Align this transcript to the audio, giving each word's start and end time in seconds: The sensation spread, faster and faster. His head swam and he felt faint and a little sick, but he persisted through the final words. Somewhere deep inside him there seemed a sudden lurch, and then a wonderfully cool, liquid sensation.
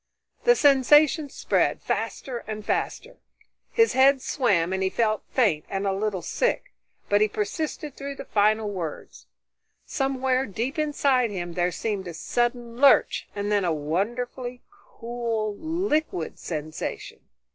The 0.45 0.55
sensation 0.55 1.29
spread, 1.29 1.79
faster 1.79 2.39
and 2.47 2.65
faster. 2.65 3.17
His 3.69 3.93
head 3.93 4.19
swam 4.19 4.73
and 4.73 4.81
he 4.81 4.89
felt 4.89 5.21
faint 5.29 5.63
and 5.69 5.85
a 5.85 5.93
little 5.93 6.23
sick, 6.23 6.73
but 7.07 7.21
he 7.21 7.27
persisted 7.27 7.95
through 7.95 8.15
the 8.15 8.25
final 8.25 8.67
words. 8.71 9.27
Somewhere 9.85 10.47
deep 10.47 10.79
inside 10.79 11.29
him 11.29 11.53
there 11.53 11.71
seemed 11.71 12.07
a 12.07 12.15
sudden 12.15 12.77
lurch, 12.77 13.27
and 13.35 13.51
then 13.51 13.63
a 13.63 13.71
wonderfully 13.71 14.63
cool, 14.71 15.55
liquid 15.57 16.39
sensation. 16.39 17.19